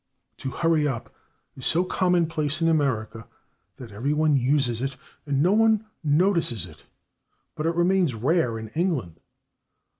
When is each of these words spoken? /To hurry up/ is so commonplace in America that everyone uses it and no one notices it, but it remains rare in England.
/To 0.39 0.51
hurry 0.51 0.87
up/ 0.87 1.13
is 1.55 1.63
so 1.67 1.83
commonplace 1.83 2.59
in 2.59 2.67
America 2.67 3.27
that 3.77 3.91
everyone 3.91 4.35
uses 4.35 4.81
it 4.81 4.97
and 5.27 5.43
no 5.43 5.53
one 5.53 5.85
notices 6.03 6.65
it, 6.65 6.85
but 7.53 7.67
it 7.67 7.75
remains 7.75 8.15
rare 8.15 8.57
in 8.57 8.69
England. 8.69 9.19